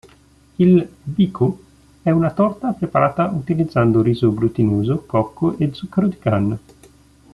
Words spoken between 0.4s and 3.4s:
Il "biko" è una torta preparata